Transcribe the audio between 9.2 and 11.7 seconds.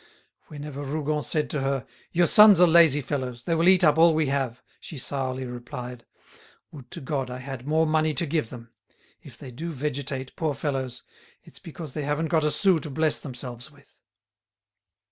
if they do vegetate, poor fellows, it's